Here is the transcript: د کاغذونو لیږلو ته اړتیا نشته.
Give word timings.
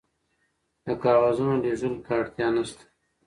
د 0.85 0.87
کاغذونو 1.03 1.53
لیږلو 1.63 1.97
ته 2.05 2.11
اړتیا 2.19 2.47
نشته. 2.55 2.83